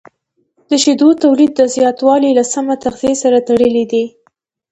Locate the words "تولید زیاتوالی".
1.23-2.31